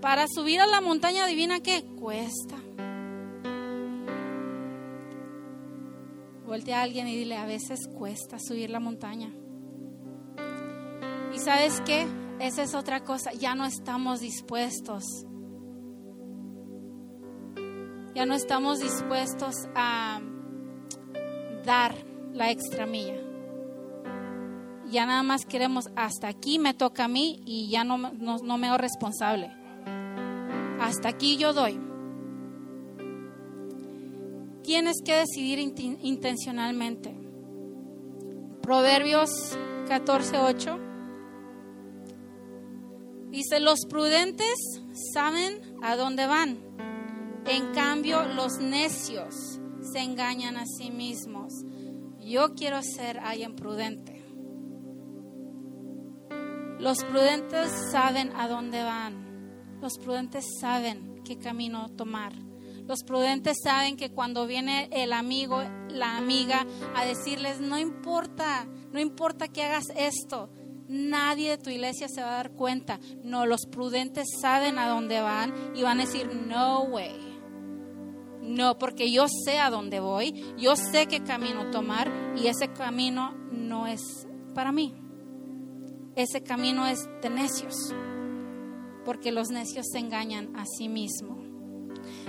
[0.00, 2.56] Para subir a la montaña, adivina qué, cuesta.
[6.44, 9.32] Voltea a alguien y dile, a veces cuesta subir la montaña.
[11.32, 12.06] Y sabes qué,
[12.40, 15.04] esa es otra cosa, ya no estamos dispuestos
[18.14, 20.20] ya no estamos dispuestos a
[21.64, 21.94] dar
[22.32, 23.16] la extra milla.
[24.90, 28.68] Ya nada más queremos, hasta aquí me toca a mí y ya no, no, me
[28.68, 29.50] hago responsable.
[30.80, 31.80] Hasta aquí yo doy.
[34.62, 37.14] Tienes que decidir intencionalmente.
[38.60, 39.56] Proverbios
[39.88, 40.78] 14:8
[43.30, 44.54] dice, los prudentes
[45.14, 46.58] saben a dónde van
[47.46, 49.60] en cambio, los necios
[49.92, 51.52] se engañan a sí mismos.
[52.20, 54.24] Yo quiero ser alguien prudente.
[56.78, 59.78] Los prudentes saben a dónde van.
[59.80, 62.32] Los prudentes saben qué camino tomar.
[62.86, 69.00] Los prudentes saben que cuando viene el amigo, la amiga, a decirles, no importa, no
[69.00, 70.50] importa que hagas esto,
[70.88, 72.98] nadie de tu iglesia se va a dar cuenta.
[73.22, 77.31] No, los prudentes saben a dónde van y van a decir, no way.
[78.42, 83.32] No, porque yo sé a dónde voy, yo sé qué camino tomar y ese camino
[83.52, 84.94] no es para mí.
[86.16, 87.74] Ese camino es de necios,
[89.04, 91.38] porque los necios se engañan a sí mismos.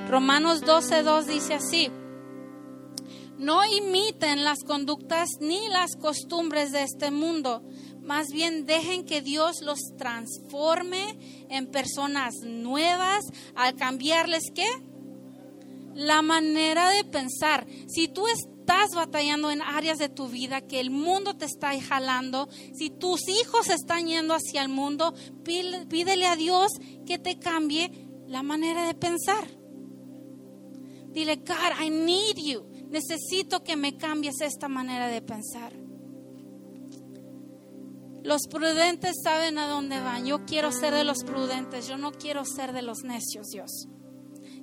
[0.08, 1.90] Romanos 12:2 dice así:
[3.40, 7.64] No imiten las conductas ni las costumbres de este mundo.
[8.04, 11.18] Más bien dejen que Dios los transforme
[11.50, 13.24] en personas nuevas
[13.56, 14.68] al cambiarles qué?
[15.94, 17.68] La manera de pensar.
[17.88, 22.50] Si tú estás batallando en áreas de tu vida que el mundo te está jalando,
[22.74, 26.72] si tus hijos están yendo hacia el mundo, pídele a Dios
[27.06, 29.48] que te cambie la manera de pensar.
[31.12, 32.66] Dile, God, I need you.
[32.90, 35.74] Necesito que me cambies esta manera de pensar.
[38.24, 40.26] Los prudentes saben a dónde van.
[40.26, 41.88] Yo quiero ser de los prudentes.
[41.88, 43.88] Yo no quiero ser de los necios, Dios.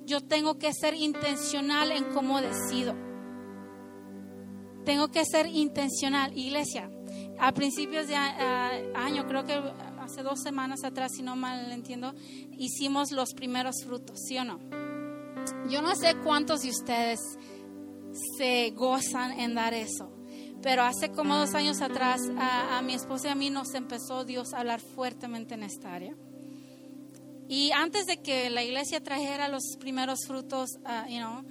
[0.05, 2.95] Yo tengo que ser intencional en cómo decido.
[4.85, 6.35] Tengo que ser intencional.
[6.37, 6.89] Iglesia,
[7.39, 9.53] a principios de año, creo que
[9.99, 12.13] hace dos semanas atrás, si no mal entiendo,
[12.57, 14.59] hicimos los primeros frutos, ¿sí o no?
[15.69, 17.19] Yo no sé cuántos de ustedes
[18.37, 20.11] se gozan en dar eso,
[20.61, 24.53] pero hace como dos años atrás a, mi esposa y a mí nos empezó Dios
[24.53, 26.15] a hablar fuertemente en esta área.
[27.51, 31.43] Y antes de que la iglesia trajera los primeros frutos, uh, you know,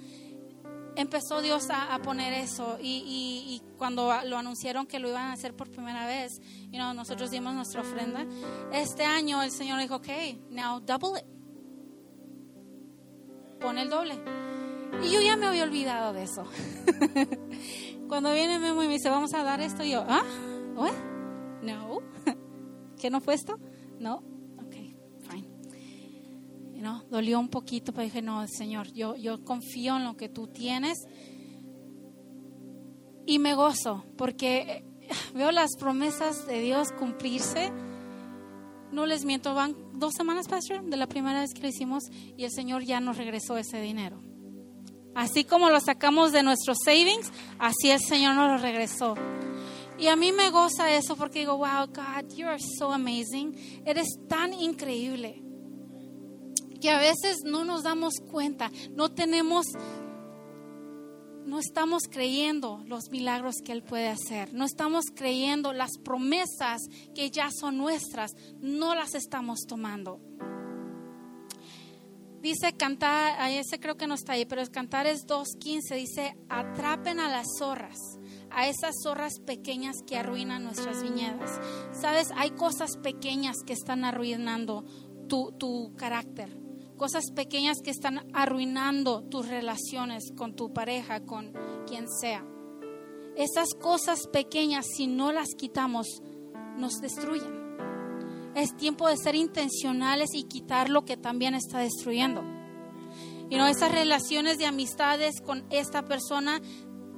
[0.95, 5.69] empezó Dios a, poner eso y, cuando lo anunciaron que lo iban a hacer por
[5.69, 8.25] primera vez, you know, nosotros dimos nuestra ofrenda.
[8.73, 10.07] Este año el Señor dijo, ok,
[10.49, 11.25] now double it.
[13.59, 14.15] Pon el doble.
[15.03, 16.45] Y yo ya me había olvidado de eso.
[18.07, 20.23] Cuando viene Memo y me dice, vamos a dar esto, yo, ¿ah?
[21.61, 21.99] No.
[22.99, 23.59] ¿Qué no fue esto?
[23.99, 24.30] No.
[26.81, 27.03] ¿No?
[27.09, 30.97] Dolió un poquito, pero dije, no, Señor, yo, yo confío en lo que tú tienes
[33.25, 34.85] y me gozo porque eh,
[35.33, 37.71] veo las promesas de Dios cumplirse.
[38.91, 42.03] No les miento, van dos semanas, Pastor, de la primera vez que lo hicimos
[42.35, 44.21] y el Señor ya nos regresó ese dinero.
[45.15, 49.15] Así como lo sacamos de nuestros savings, así el Señor nos lo regresó.
[49.97, 53.55] Y a mí me goza eso porque digo, wow, God, you are so amazing.
[53.85, 55.43] Eres tan increíble
[56.81, 59.67] que a veces no nos damos cuenta, no tenemos,
[61.45, 66.81] no estamos creyendo los milagros que Él puede hacer, no estamos creyendo las promesas
[67.15, 70.19] que ya son nuestras, no las estamos tomando.
[72.41, 77.19] Dice cantar, ese creo que no está ahí, pero es cantar es 2.15, dice, atrapen
[77.19, 77.97] a las zorras
[78.53, 81.57] a esas zorras pequeñas que arruinan nuestras viñedas.
[81.93, 84.83] Sabes, hay cosas pequeñas que están arruinando
[85.29, 86.60] tu, tu carácter
[87.01, 91.51] cosas pequeñas que están arruinando tus relaciones con tu pareja, con
[91.87, 92.45] quien sea.
[93.35, 96.05] Esas cosas pequeñas, si no las quitamos,
[96.77, 97.75] nos destruyen.
[98.53, 102.43] Es tiempo de ser intencionales y quitar lo que también está destruyendo.
[103.49, 106.61] Y no esas relaciones de amistades con esta persona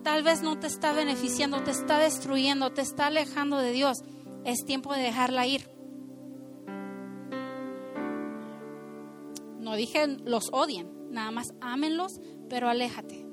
[0.01, 3.97] tal vez no te está beneficiando, te está destruyendo, te está alejando de Dios.
[4.45, 5.72] Es tiempo de dejarla ir.
[9.63, 13.25] No dije los odien, nada más ámenlos, pero aléjate.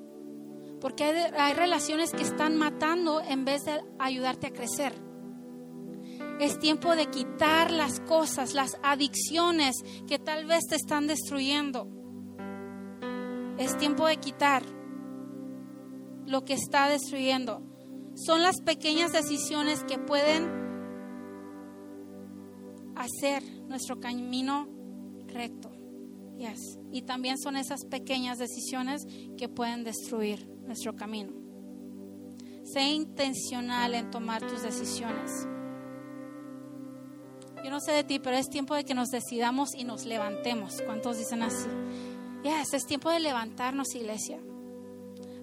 [0.80, 4.94] Porque hay, relaciones que están matando en vez de ayudarte a crecer.
[6.38, 11.88] Es tiempo de quitar las cosas, las adicciones que tal vez te están destruyendo.
[13.58, 14.62] Es tiempo de quitar
[16.26, 17.62] lo que está destruyendo.
[18.14, 20.48] Son las pequeñas decisiones que pueden
[22.94, 24.68] hacer nuestro camino
[25.26, 25.69] recto.
[26.90, 31.32] Y también son esas pequeñas decisiones que pueden destruir nuestro camino.
[32.64, 35.46] Sé intencional en tomar tus decisiones.
[37.62, 40.80] Yo no sé de ti, pero es tiempo de que nos decidamos y nos levantemos.
[40.86, 41.68] ¿Cuántos dicen así?
[42.42, 44.40] Yes, es tiempo de levantarnos, iglesia.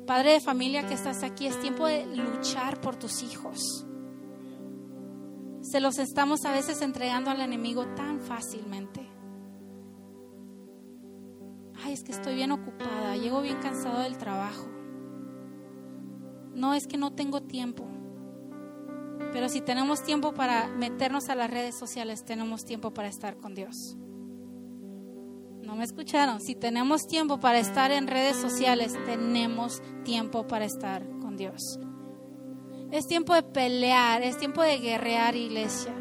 [0.07, 3.85] Padre de familia que estás aquí, es tiempo de luchar por tus hijos.
[5.61, 9.06] Se los estamos a veces entregando al enemigo tan fácilmente
[11.87, 14.67] ay, es que estoy bien ocupada, llego bien cansado del trabajo.
[16.53, 17.87] No, es que no tengo tiempo.
[19.31, 23.55] Pero si tenemos tiempo para meternos a las redes sociales, tenemos tiempo para estar con
[23.55, 23.95] Dios.
[25.61, 26.41] ¿No me escucharon?
[26.41, 31.79] Si tenemos tiempo para estar en redes sociales, tenemos tiempo para estar con Dios.
[32.91, 35.93] Es tiempo de pelear, es tiempo de guerrear, iglesia.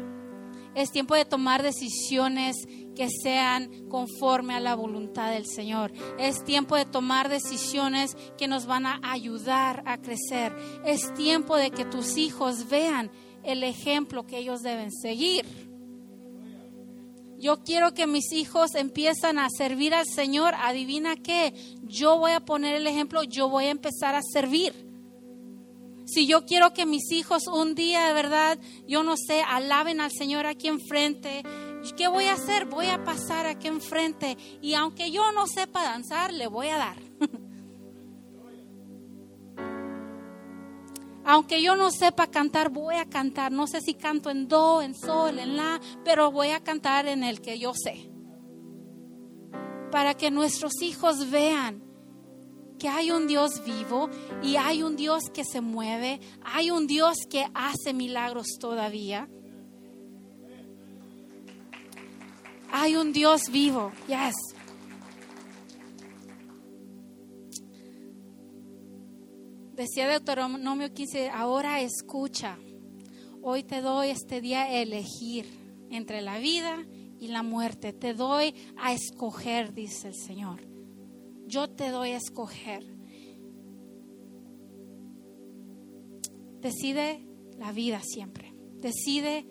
[0.75, 2.55] Es tiempo de tomar decisiones
[2.97, 5.93] que sean conforme a la voluntad del Señor.
[6.17, 10.55] Es tiempo de tomar decisiones que nos van a ayudar a crecer.
[10.83, 13.11] Es tiempo de que tus hijos vean
[13.43, 15.45] el ejemplo que ellos deben seguir.
[17.37, 20.55] Yo quiero que mis hijos empiezan a servir al Señor.
[20.55, 24.73] Adivina qué, yo voy a poner el ejemplo, yo voy a empezar a servir.
[26.07, 30.11] Si yo quiero que mis hijos un día, de verdad, yo no sé, alaben al
[30.11, 31.43] Señor aquí enfrente,
[31.93, 32.65] ¿qué voy a hacer?
[32.65, 36.97] Voy a pasar aquí enfrente y aunque yo no sepa danzar, le voy a dar.
[41.25, 43.51] aunque yo no sepa cantar, voy a cantar.
[43.51, 47.23] No sé si canto en do, en sol, en la, pero voy a cantar en
[47.23, 48.09] el que yo sé.
[49.91, 51.83] Para que nuestros hijos vean
[52.79, 54.09] que hay un Dios vivo
[54.41, 59.27] y hay un Dios que se mueve, hay un Dios que hace milagros todavía.
[62.71, 64.35] Hay un Dios vivo, yes.
[69.73, 72.57] Decía Deuteronomio 15, ahora escucha,
[73.43, 75.45] hoy te doy este día elegir
[75.91, 76.83] entre la vida
[77.19, 80.67] y la muerte, te doy a escoger, dice el Señor.
[81.45, 82.83] Yo te doy a escoger.
[86.59, 87.25] Decide
[87.57, 88.53] la vida siempre.
[88.81, 89.47] Decide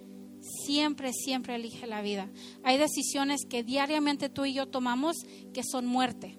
[0.64, 2.30] siempre, siempre elige la vida.
[2.62, 5.16] Hay decisiones que diariamente tú y yo tomamos
[5.52, 6.38] que son muerte.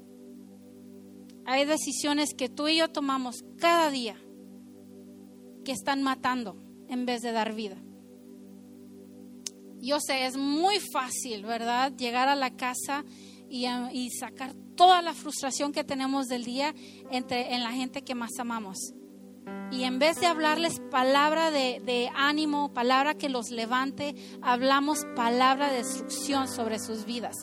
[1.45, 4.17] Hay decisiones que tú y yo tomamos cada día
[5.63, 6.57] que están matando
[6.89, 7.77] en vez de dar vida.
[9.79, 11.93] Yo sé, es muy fácil, ¿verdad?
[11.95, 13.05] Llegar a la casa
[13.49, 16.73] y, sacar toda la frustración que tenemos del día
[17.11, 18.93] entre, en la gente que más amamos.
[19.71, 25.77] Y en vez de hablarles palabra de, ánimo, palabra que los levante, hablamos palabra de
[25.77, 27.35] destrucción sobre sus vidas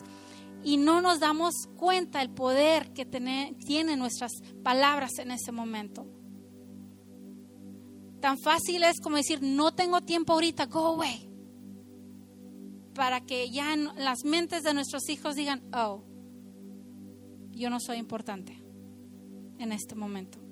[0.63, 4.31] y no nos damos cuenta el poder que tienen nuestras
[4.63, 6.07] palabras en ese momento.
[8.19, 11.29] Tan fácil es como decir, no tengo tiempo ahorita, go away.
[12.95, 16.03] Para que ya las mentes de nuestros hijos digan, oh,
[17.51, 18.63] yo no soy importante
[19.59, 20.44] en este momento.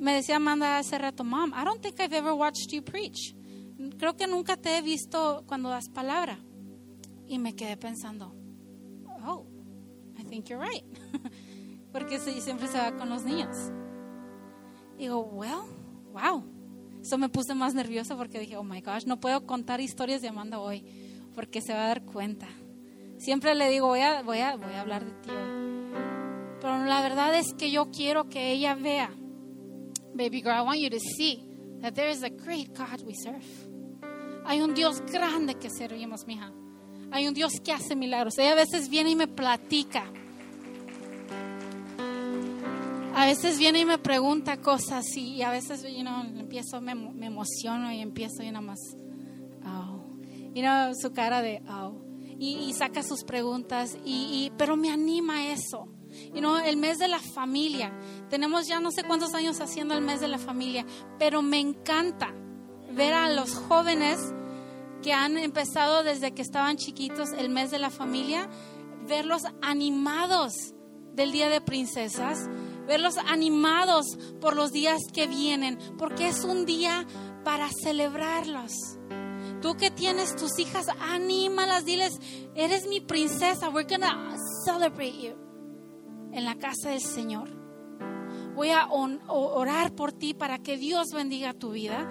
[0.00, 3.34] Me decía Amanda hace rato, Mom, I don't think I've ever watched you preach.
[3.98, 6.38] Creo que nunca te he visto cuando das palabra.
[7.26, 8.34] Y me quedé pensando,
[9.26, 9.46] oh,
[10.18, 10.84] I think you're right.
[11.92, 13.56] Porque siempre se va con los niños.
[14.98, 15.62] Digo, well,
[16.12, 16.44] wow.
[17.00, 20.28] Eso me puse más nerviosa porque dije, oh my gosh, no puedo contar historias de
[20.28, 20.82] Amanda hoy
[21.34, 22.46] porque se va a dar cuenta.
[23.18, 25.30] Siempre le digo, voy a, voy a, voy a hablar de ti.
[26.60, 29.10] Pero la verdad es que yo quiero que ella vea,
[30.16, 31.42] baby girl, I want you to see
[31.80, 33.44] that there is a great God we serve.
[34.46, 36.52] Hay un Dios grande que servimos, mija.
[37.10, 38.38] Hay un Dios que hace milagros.
[38.38, 40.10] Ella a veces viene y me platica.
[43.16, 47.26] A veces viene y me pregunta cosas y, a veces you know, empiezo, me, me,
[47.26, 48.80] emociono y empiezo y nada más,
[49.64, 50.18] oh.
[50.52, 52.02] You know, su cara de, oh.
[52.36, 55.86] Y, saca sus preguntas, y, pero me anima eso.
[56.32, 57.92] You know, el mes de la familia.
[58.30, 60.84] Tenemos ya no sé cuántos años haciendo el mes de la familia,
[61.18, 62.34] pero me encanta
[62.92, 64.18] ver a los jóvenes
[65.02, 68.48] que han empezado desde que estaban chiquitos el mes de la familia,
[69.06, 70.54] verlos animados
[71.12, 72.48] del Día de Princesas,
[72.86, 74.06] verlos animados
[74.40, 77.06] por los días que vienen, porque es un día
[77.44, 78.72] para celebrarlos.
[79.60, 82.18] Tú que tienes tus hijas, anímalas, diles,
[82.54, 85.53] eres mi princesa, we're gonna celebrate you
[86.34, 87.48] en la casa del Señor.
[88.54, 92.08] Voy a orar por ti para que Dios bendiga tu vida.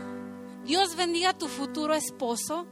[0.66, 2.68] Dios bendiga tu futuro esposo.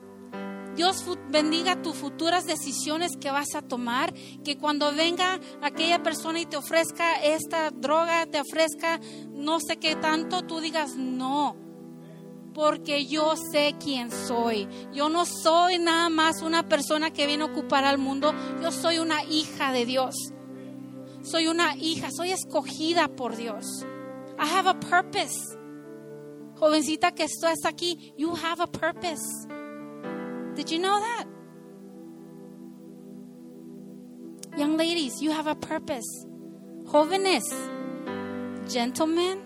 [0.75, 6.45] Dios bendiga tus futuras decisiones que vas a tomar, que cuando venga aquella persona y
[6.45, 8.99] te ofrezca esta droga, te ofrezca
[9.31, 11.57] no sé qué tanto, tú digas no,
[12.53, 14.67] porque yo sé quién soy.
[14.93, 18.99] Yo no soy nada más una persona que viene a ocupar al mundo, yo soy
[18.99, 20.15] una hija de Dios.
[21.31, 23.85] Soy una hija, soy escogida por Dios.
[24.37, 25.57] I have a purpose.
[26.59, 29.47] Jovencita que estás aquí, you have a purpose.
[30.55, 31.27] Did you know that?
[34.57, 36.27] Young ladies, you have a purpose.
[36.85, 37.45] Jóvenes,
[38.67, 39.39] gentlemen,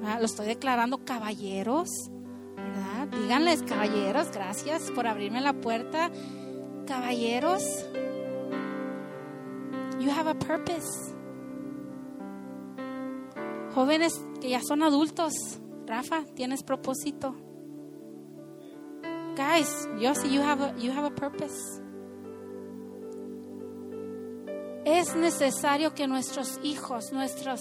[0.00, 1.88] lo estoy declarando caballeros,
[2.56, 3.06] ¿verdad?
[3.16, 6.10] Díganles caballeros, gracias por abrirme la puerta.
[6.84, 7.62] Caballeros,
[10.00, 11.14] you have a purpose.
[13.78, 15.32] Jóvenes que ya son adultos,
[15.86, 17.36] Rafa, tienes propósito.
[19.36, 21.80] Guys, yo sí, you have a, you have a purpose.
[24.84, 27.60] Es necesario que nuestros hijos, nuestros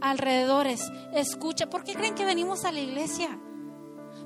[0.00, 0.80] alrededores
[1.12, 1.68] escuchen.
[1.68, 3.38] ¿Por qué creen que venimos a la iglesia?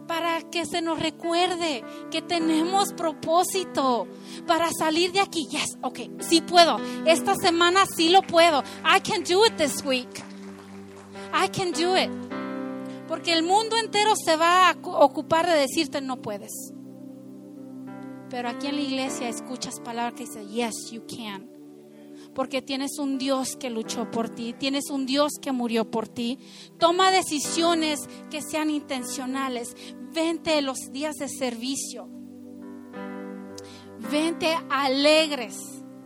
[0.06, 1.82] Para que se nos recuerde
[2.12, 4.06] que tenemos propósito
[4.46, 5.48] para salir de aquí.
[5.48, 6.78] Yes, ok, sí puedo.
[7.04, 8.62] Esta semana sí lo puedo.
[8.84, 10.31] I can do it this week.
[11.32, 12.10] I can do it.
[13.08, 16.72] Porque el mundo entero se va a ocupar de decirte no puedes.
[18.30, 21.50] Pero aquí en la iglesia escuchas palabras que dicen, yes, you can.
[22.34, 26.38] Porque tienes un Dios que luchó por ti, tienes un Dios que murió por ti.
[26.78, 29.76] Toma decisiones que sean intencionales.
[30.14, 32.08] Vente los días de servicio.
[34.10, 35.56] Vente alegres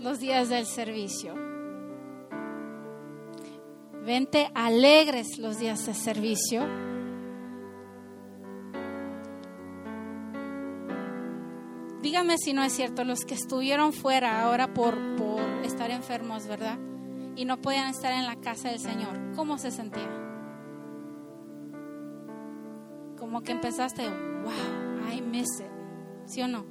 [0.00, 1.45] los días del servicio.
[4.06, 6.62] Vente alegres los días de servicio.
[12.02, 16.78] Dígame si no es cierto, los que estuvieron fuera ahora por, por estar enfermos, ¿verdad?
[17.34, 20.08] Y no podían estar en la casa del Señor, ¿cómo se sentía?
[23.18, 26.64] Como que empezaste, wow, I miss it, ¿sí o no?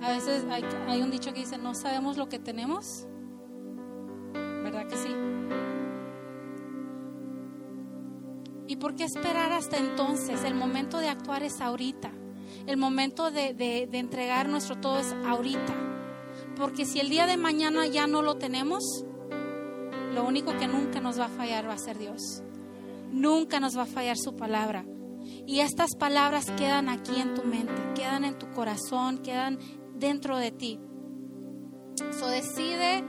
[0.00, 3.08] A veces hay, hay un dicho que dice, no sabemos lo que tenemos,
[4.62, 5.39] ¿verdad que sí?
[8.70, 10.44] ¿Y por qué esperar hasta entonces?
[10.44, 12.12] El momento de actuar es ahorita.
[12.68, 15.74] El momento de, entregar nuestro todo es ahorita.
[16.54, 18.84] Porque si el día de mañana ya no lo tenemos,
[20.14, 22.44] lo único que nunca nos va a fallar va a ser Dios.
[23.10, 24.84] Nunca nos va a fallar su palabra.
[25.48, 29.58] Y estas palabras quedan aquí en tu mente, quedan en tu corazón, quedan
[29.96, 30.78] dentro de ti.
[32.16, 33.02] So decide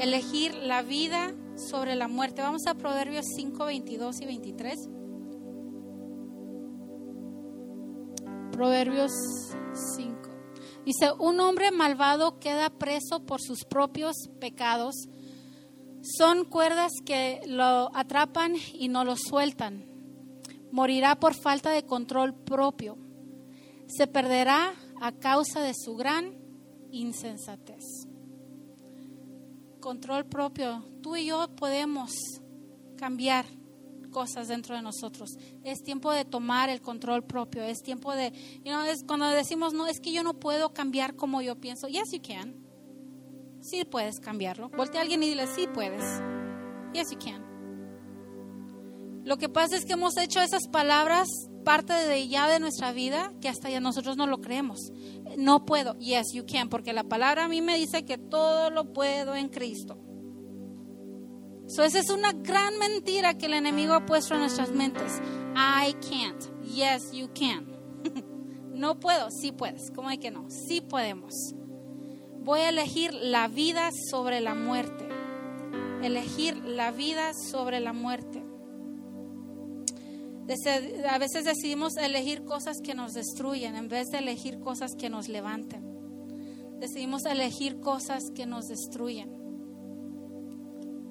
[0.00, 1.32] elegir la vida
[1.68, 2.42] sobre la muerte.
[2.42, 4.88] Vamos a Proverbios 5, 22 y 23.
[8.52, 9.12] Proverbios
[9.96, 10.20] 5.
[10.84, 14.94] Dice, un hombre malvado queda preso por sus propios pecados.
[16.02, 19.84] Son cuerdas que lo atrapan y no lo sueltan.
[20.72, 22.96] Morirá por falta de control propio.
[23.86, 26.34] Se perderá a causa de su gran
[26.90, 27.99] insensatez.
[29.80, 30.84] Control propio.
[31.02, 32.12] Tú y yo podemos
[32.96, 33.46] cambiar
[34.10, 35.30] cosas dentro de nosotros.
[35.64, 37.62] Es tiempo de tomar el control propio.
[37.62, 38.32] Es tiempo de,
[38.64, 41.88] you know, es cuando decimos, no, es que yo no puedo cambiar como yo pienso.
[41.88, 42.54] Yes, you can.
[43.62, 44.68] Sí puedes cambiarlo.
[44.70, 46.04] Voltea a alguien y dile, sí puedes.
[46.92, 47.50] Yes, you can.
[49.24, 51.28] Lo que pasa es que hemos hecho esas palabras
[51.64, 54.78] parte de ya de nuestra vida que hasta ya nosotros no lo creemos.
[55.36, 55.96] No puedo.
[55.98, 56.68] Yes, you can.
[56.68, 59.98] Porque la palabra a mí me dice que todo lo puedo en Cristo.
[61.66, 65.20] So, esa es una gran mentira que el enemigo ha puesto en nuestras mentes.
[65.54, 66.42] I can't.
[66.64, 67.66] Yes, you can.
[68.74, 69.30] no puedo.
[69.30, 69.90] Sí puedes.
[69.92, 70.50] ¿Cómo hay que no?
[70.50, 71.34] Sí podemos.
[72.42, 75.06] Voy a elegir la vida sobre la muerte.
[76.02, 78.39] Elegir la vida sobre la muerte.
[81.08, 85.28] A veces decidimos elegir cosas que nos destruyen en vez de elegir cosas que nos
[85.28, 85.84] levanten.
[86.80, 89.30] Decidimos elegir cosas que nos destruyen.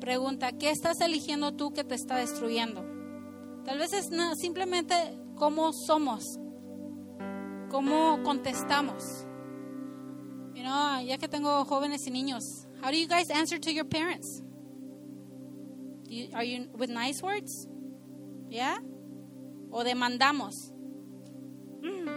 [0.02, 2.84] Pregunta, ¿qué estás eligiendo tú que te está destruyendo?
[3.64, 4.10] Tal vez es
[4.42, 4.94] simplemente
[5.36, 6.38] cómo somos,
[7.70, 9.26] cómo contestamos.
[10.54, 12.44] You know, ya que tengo jóvenes y niños,
[12.84, 14.44] how do you guys answer to your parents?
[16.34, 17.70] are you with nice words?
[18.50, 18.80] Yeah?
[19.72, 20.74] O demandamos.
[21.82, 22.08] Mm.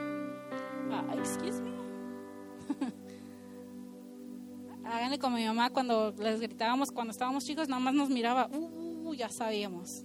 [0.90, 1.72] Uh, excuse me.
[4.84, 9.14] háganle como mi mamá cuando les gritábamos cuando estábamos chicos, nada más nos miraba, uh,
[9.14, 10.04] ya sabíamos.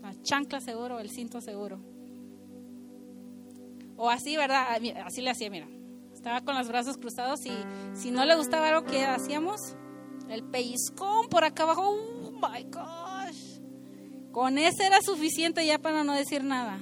[0.00, 1.78] La chancla seguro, el cinto seguro.
[3.96, 4.66] O así, ¿verdad?
[4.70, 5.68] Ah, así le hacía, mira.
[6.12, 7.52] Estaba con los brazos cruzados y
[7.94, 9.76] si no le gustaba algo que hacíamos,
[10.28, 13.11] el pellizcón por acá abajo, oh my gosh.
[14.32, 16.80] Con ese era suficiente ya para no decir nada.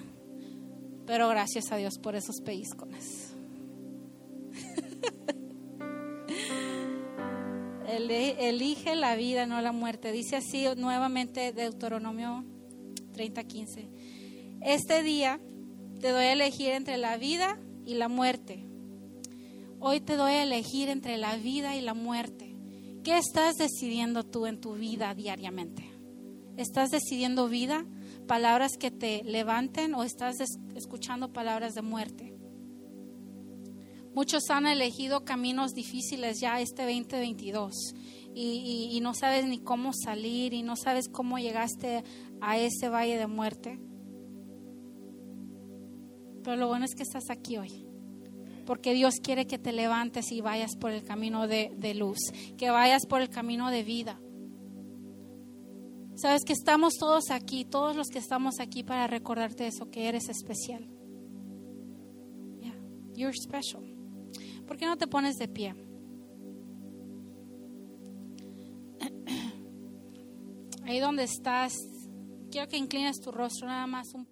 [1.07, 3.35] Pero gracias a Dios por esos pellizcones.
[7.89, 10.13] elige la vida, no la muerte.
[10.13, 12.45] Dice así nuevamente Deuteronomio
[13.15, 13.89] 30:15.
[14.63, 15.41] Este día
[16.01, 18.65] te doy a elegir entre la vida y la muerte.
[19.81, 22.55] Hoy te doy a elegir entre la vida y la muerte.
[23.03, 25.90] ¿Qué estás decidiendo tú en tu vida diariamente?
[26.61, 27.87] ¿Estás decidiendo vida,
[28.27, 30.37] palabras que te levanten o estás
[30.75, 32.35] escuchando palabras de muerte?
[34.15, 37.73] Muchos han elegido caminos difíciles ya este 2022
[38.35, 42.05] y, y, no sabes ni cómo salir y no sabes cómo llegaste
[42.43, 43.81] a ese valle de muerte.
[46.45, 47.87] Pero lo bueno es que estás aquí hoy.
[48.67, 52.19] Porque Dios quiere que te levantes y vayas por el camino de luz,
[52.59, 54.21] que vayas por el camino de vida.
[56.21, 60.29] Sabes que estamos todos aquí, todos los que estamos aquí para recordarte eso, que eres
[60.29, 60.87] especial.
[62.61, 62.75] Yeah,
[63.15, 63.83] you're special.
[64.67, 65.75] ¿Por qué no te pones de pie?
[70.85, 71.73] Ahí donde estás,
[72.51, 74.27] quiero que inclines tu rostro nada más un